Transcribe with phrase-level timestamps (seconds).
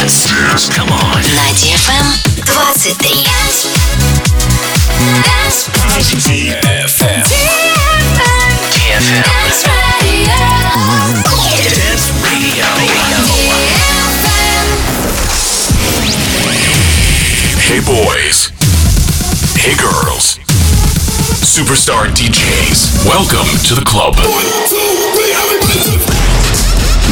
[0.00, 0.68] dance.
[0.70, 1.20] Come on.
[1.34, 2.06] На DFM
[2.44, 3.20] 23.
[6.16, 7.24] DFM.
[8.72, 9.24] DFM.
[11.62, 12.64] Dance Radio.
[17.60, 18.50] Hey boys.
[19.56, 20.38] Hey girls.
[21.44, 23.04] Superstar DJs.
[23.04, 24.16] Welcome to the club.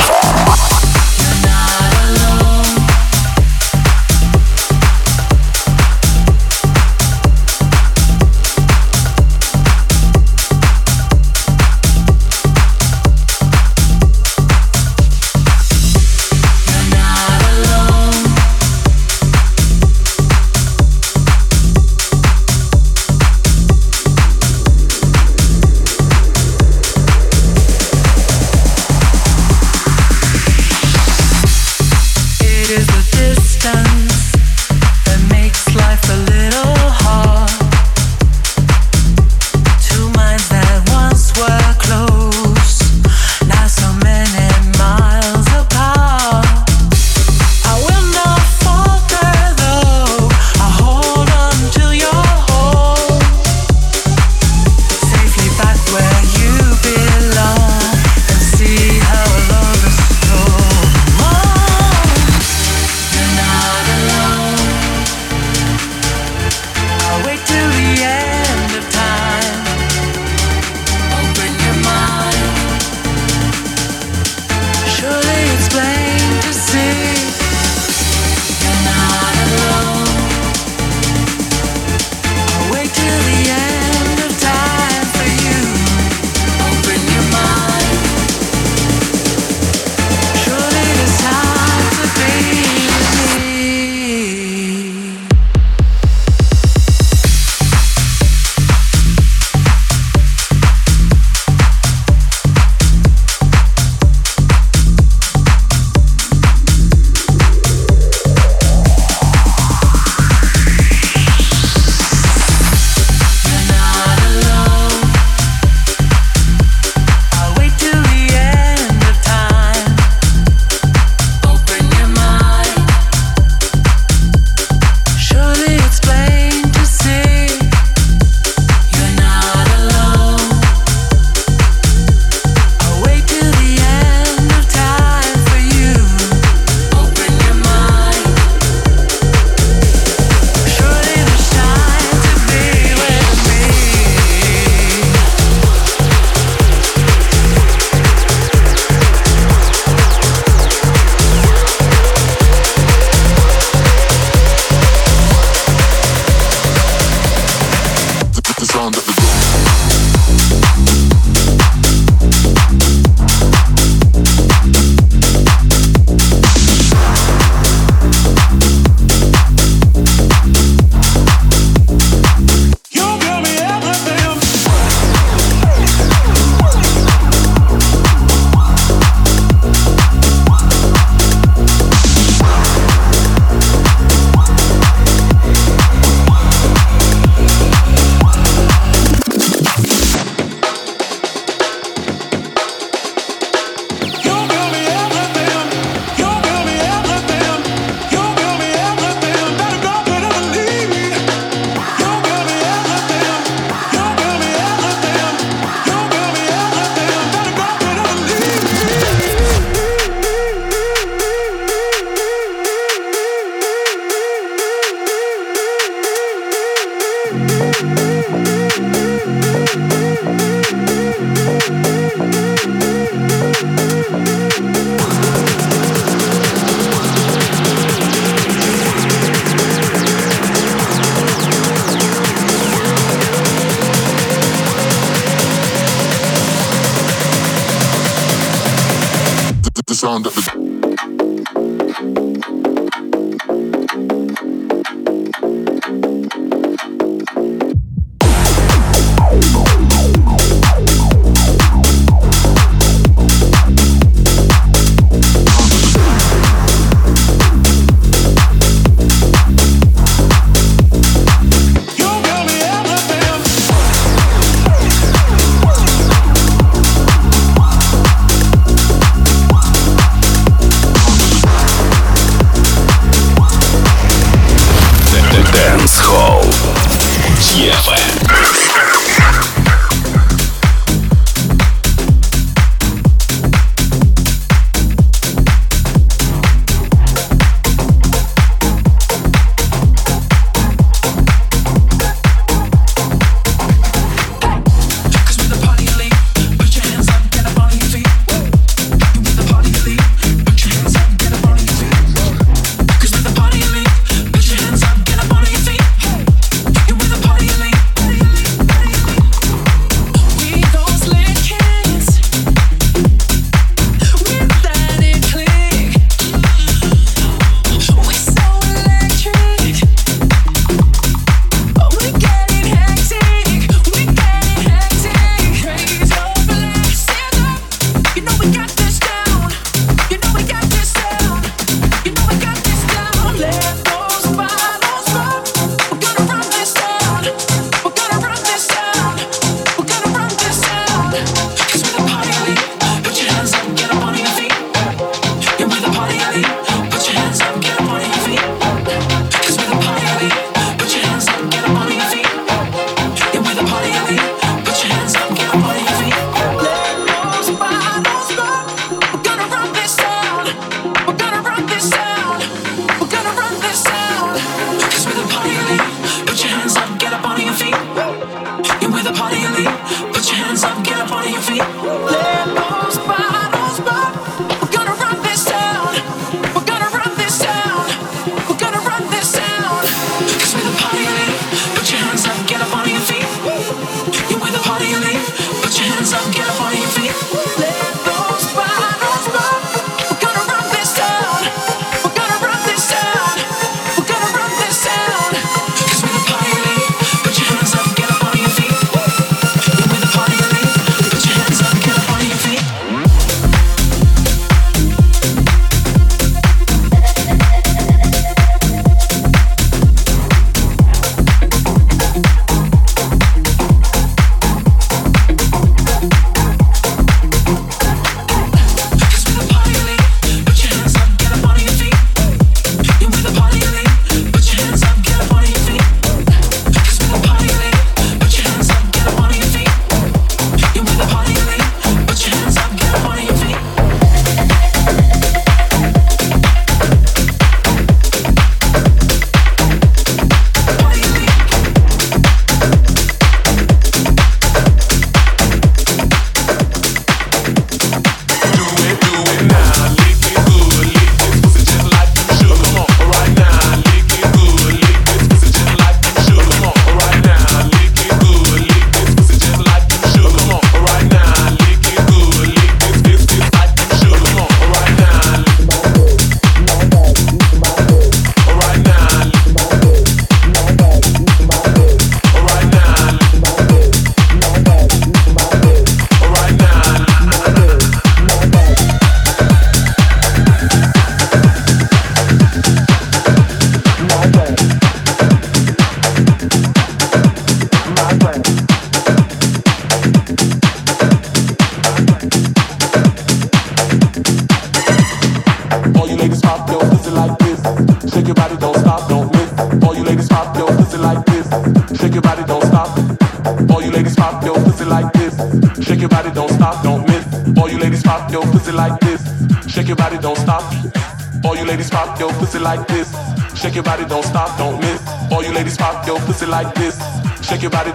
[0.00, 0.39] Yeah.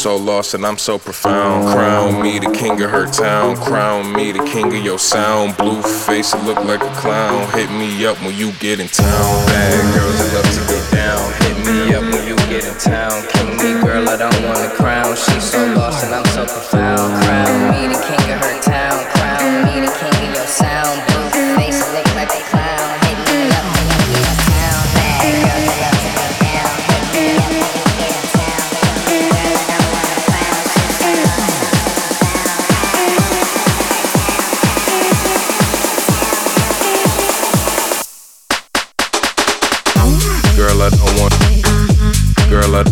[0.00, 1.68] So lost and I'm so profound.
[1.68, 3.54] Crown me the king of her town.
[3.56, 5.58] Crown me the king of your sound.
[5.58, 7.46] Blue face, look like a clown.
[7.52, 9.46] Hit me up when you get in town.
[9.46, 11.20] Bad girls that love to get down.
[11.44, 13.12] Hit me up when you get in town.
[13.28, 15.14] King me, girl, I don't want the crown.
[15.16, 17.22] She's so lost and I'm so profound.
[17.24, 18.89] Crown me the king of her town.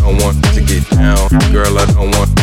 [0.09, 1.29] Don't want to get down.
[1.51, 2.38] Girl, I don't want.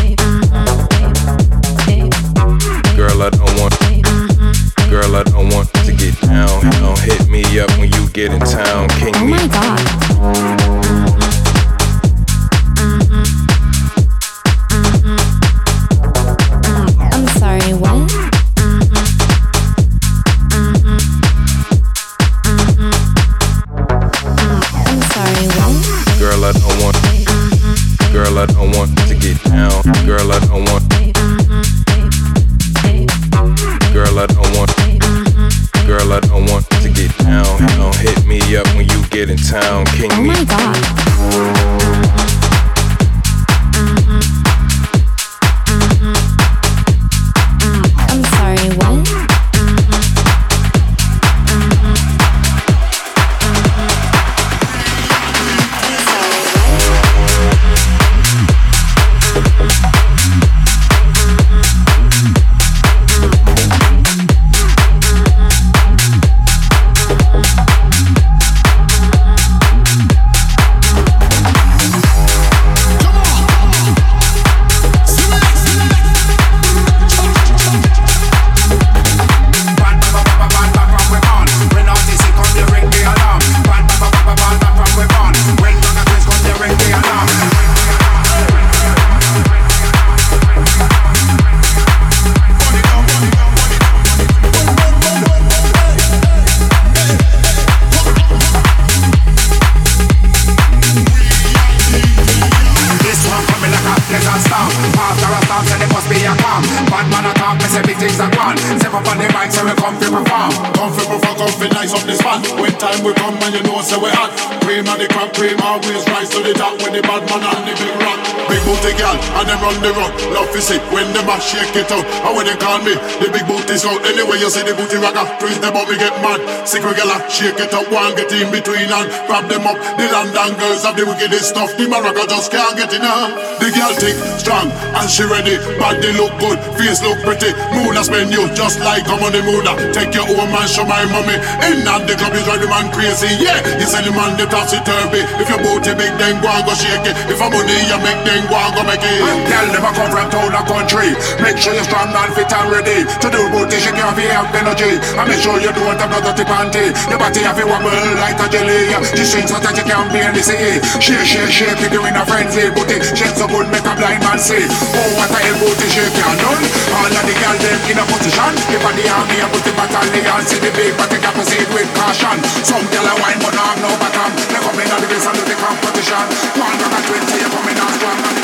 [108.97, 110.53] Up on the mic, say we come to perform.
[110.73, 113.63] Come fi perform, come fi nice up the spot When time we come and you
[113.69, 114.33] know say we hot
[114.77, 117.65] Cream of the crop, cream always rise to the top With the bad man and
[117.65, 118.21] the big rock.
[118.45, 120.13] Big booty girl and them run the rock.
[120.37, 122.05] Love to see when them a shake it out.
[122.21, 124.05] How when they call me, the big booty out.
[124.05, 126.45] Anyway you see the booty rocker Twist them up, me get mad.
[126.69, 129.81] Secret girl shake it up One get in between and grab them up.
[129.97, 131.73] The London girls have the wickedest stuff.
[131.81, 133.33] The Morocco just can't get enough.
[133.57, 135.57] The girl thick, strong and she ready.
[135.81, 137.49] Body look good, face look pretty.
[137.73, 139.65] Moon a spend you just like I'm on the moon
[139.97, 141.41] Take your own man, show my mommy.
[141.65, 143.33] In and the club drive the man crazy.
[143.41, 146.75] Yeah, you sell the man the topsy-turvy If your booty big then go and go
[146.75, 149.95] shake it If a money you make then go and go make it Girl, never
[149.95, 151.15] come from town or country.
[151.39, 153.07] Make sure you're strong and fit and ready.
[153.07, 154.99] To do booty, shake your have energy.
[155.15, 156.91] And make sure you don't have no dirty panty.
[157.07, 158.91] Your body have a wobble like a jelly.
[158.91, 160.83] The strings so that you can't barely see.
[160.99, 162.67] Shake, shake, shake it doing a frenzy.
[162.75, 164.67] Booty, shake so good, make a blind man see.
[164.67, 166.63] Oh, what a hell booty shake you done.
[166.91, 168.53] All of the girls them in a position.
[168.75, 170.43] If I the army, I put the battalion.
[170.51, 172.39] See the big, but they got proceed with caution.
[172.67, 174.56] Some girl a wine, but not have no bottom.
[174.63, 176.25] Come in on the base do the competition.
[176.57, 178.17] One rock at 20, you coming on strong.
[178.17, 178.36] And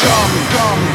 [0.00, 0.89] Dumb, dumb.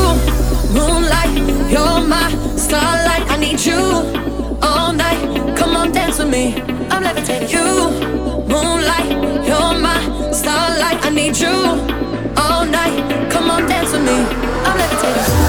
[0.73, 1.33] moonlight,
[1.71, 3.23] you're my starlight.
[3.29, 3.81] I need you
[4.61, 5.57] all night.
[5.57, 6.61] Come on, dance with me.
[6.89, 7.49] I'm levitating.
[7.49, 7.91] You,
[8.47, 9.11] moonlight,
[9.47, 11.05] you're my starlight.
[11.05, 11.55] I need you
[12.37, 13.31] all night.
[13.31, 14.17] Come on, dance with me.
[14.65, 15.40] I'm levitating.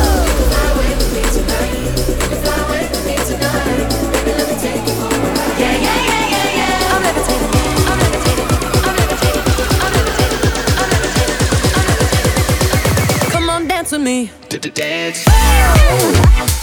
[14.63, 16.62] to dance.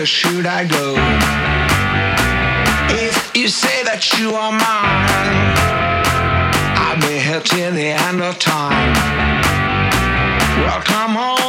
[0.00, 0.94] Or should I go?
[2.88, 5.52] If you say that you are mine,
[6.80, 8.94] I'll be here till the end of time.
[10.64, 11.39] Well, come on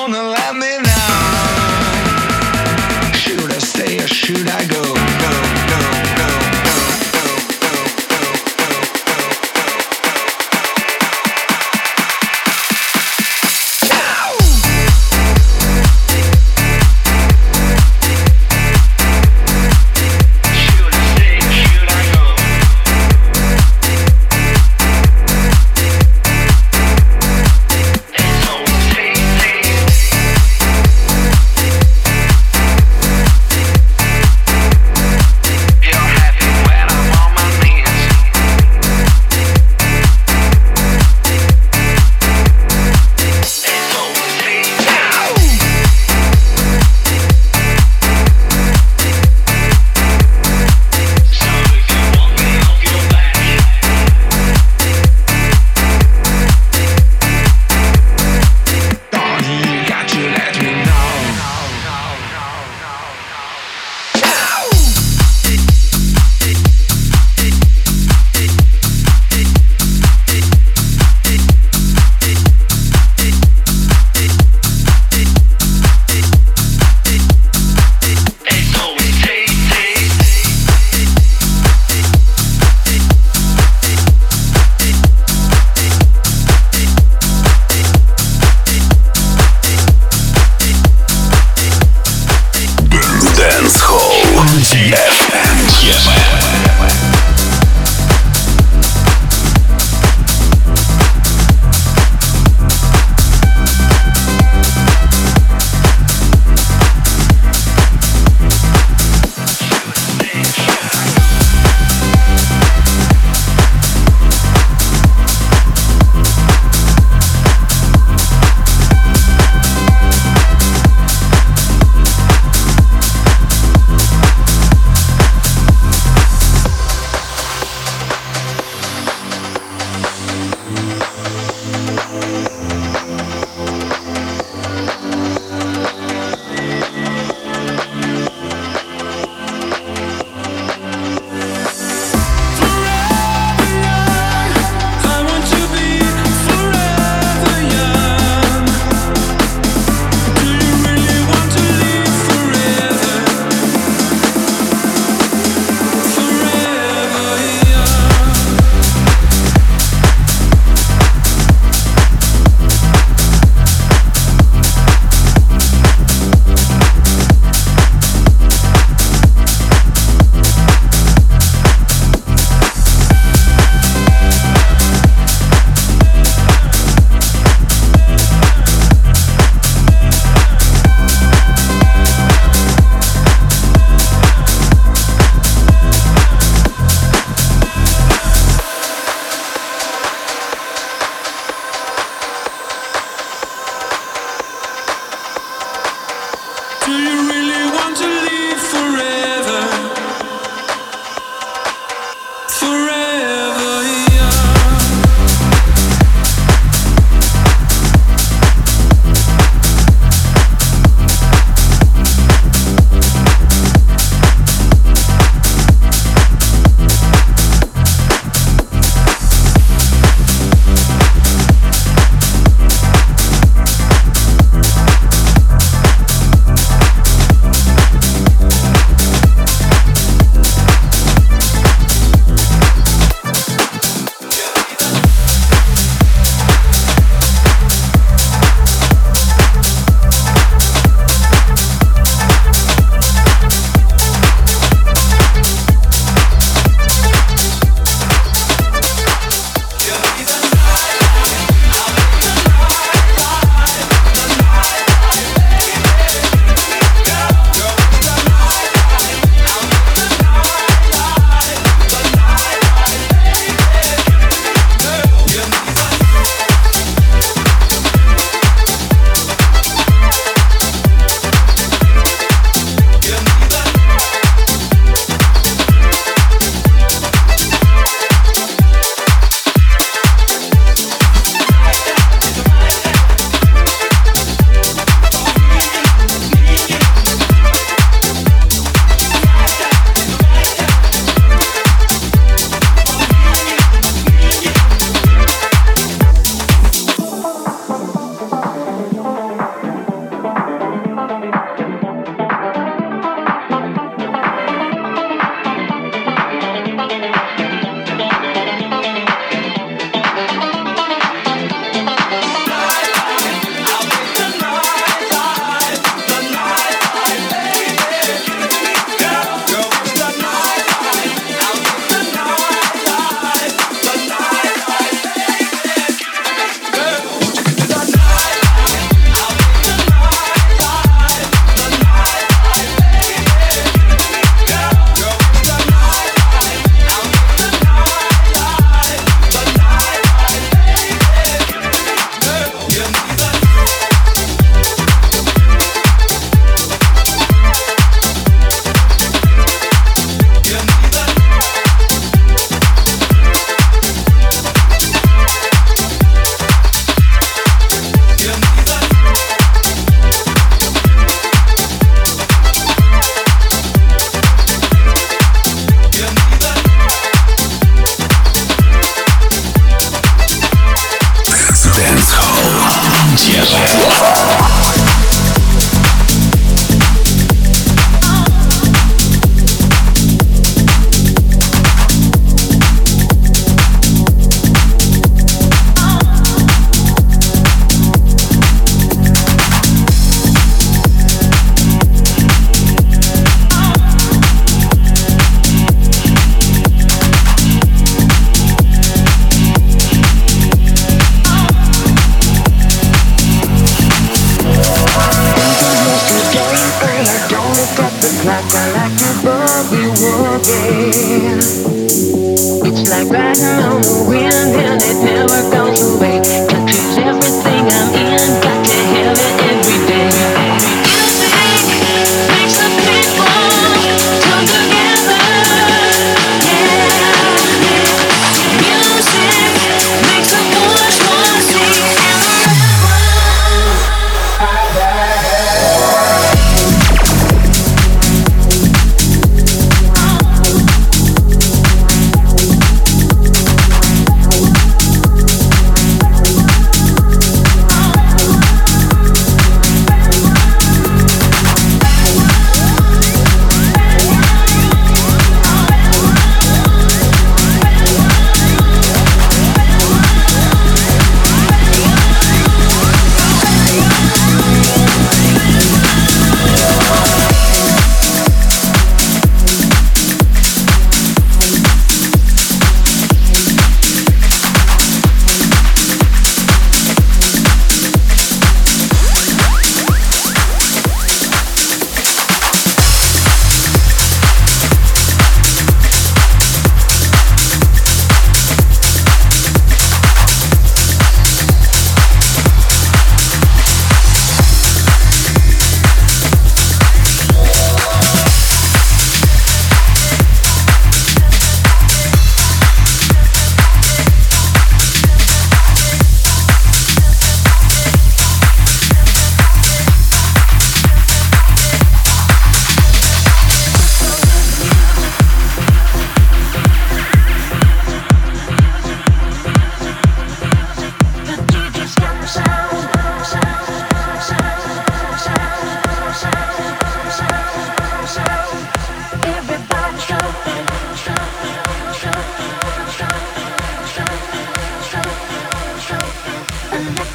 [196.84, 197.31] Do you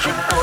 [0.07, 0.36] you.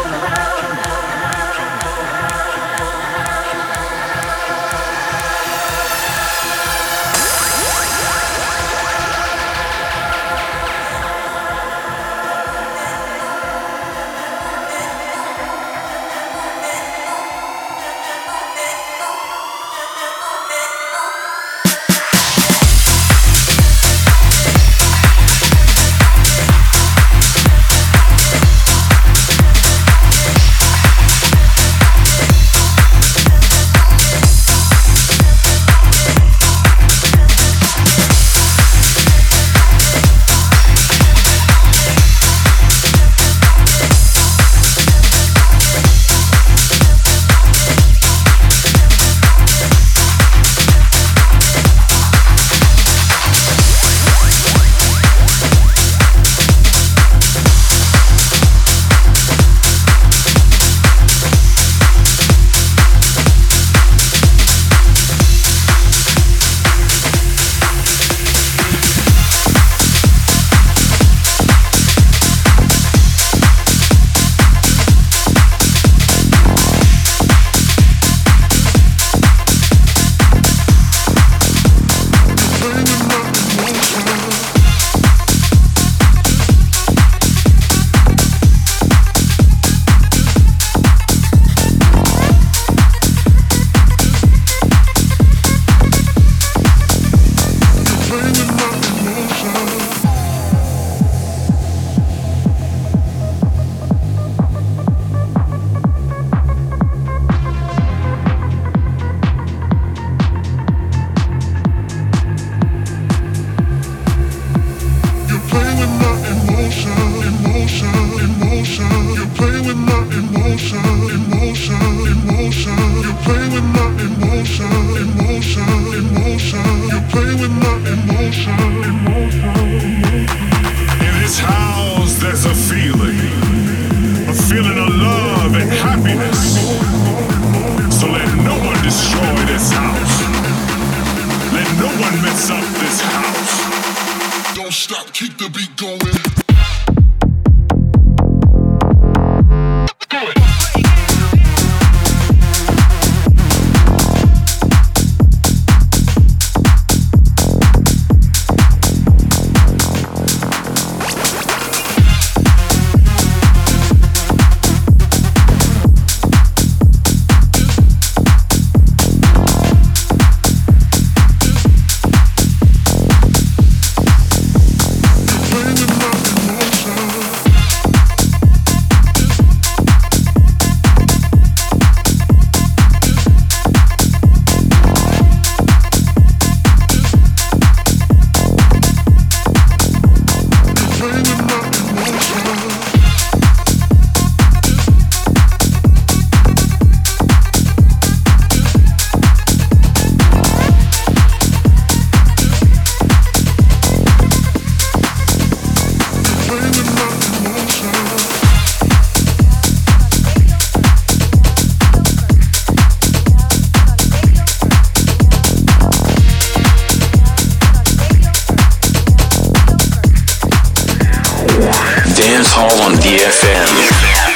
[222.16, 224.33] Dance Hall on DFM.